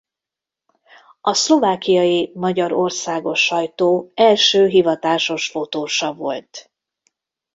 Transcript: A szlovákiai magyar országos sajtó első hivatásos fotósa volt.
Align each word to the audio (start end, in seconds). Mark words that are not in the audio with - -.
A 1.21 1.33
szlovákiai 1.33 2.31
magyar 2.35 2.71
országos 2.71 3.45
sajtó 3.45 4.11
első 4.13 4.67
hivatásos 4.67 5.47
fotósa 5.49 6.13
volt. 6.13 6.71